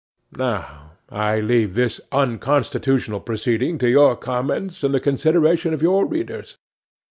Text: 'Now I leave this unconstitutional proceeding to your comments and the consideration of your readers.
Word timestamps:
'Now 0.35 0.93
I 1.09 1.41
leave 1.41 1.75
this 1.75 2.01
unconstitutional 2.11 3.19
proceeding 3.19 3.77
to 3.77 3.87
your 3.87 4.15
comments 4.15 4.83
and 4.83 4.95
the 4.95 4.99
consideration 4.99 5.75
of 5.75 5.83
your 5.83 6.07
readers. 6.07 6.57